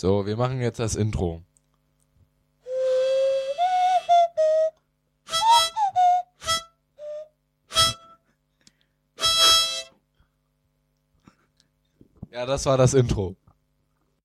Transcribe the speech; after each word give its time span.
So, 0.00 0.24
wir 0.24 0.34
machen 0.34 0.62
jetzt 0.62 0.78
das 0.78 0.96
Intro. 0.96 1.42
Ja, 12.30 12.46
das 12.46 12.64
war 12.64 12.78
das 12.78 12.94
Intro. 12.94 13.36